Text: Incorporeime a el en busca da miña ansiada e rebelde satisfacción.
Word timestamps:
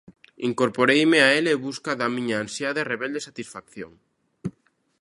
Incorporeime 0.47 1.19
a 1.23 1.27
el 1.37 1.45
en 1.53 1.59
busca 1.65 1.97
da 1.99 2.07
miña 2.15 2.37
ansiada 2.45 2.79
e 2.81 2.89
rebelde 2.93 3.25
satisfacción. 3.27 3.91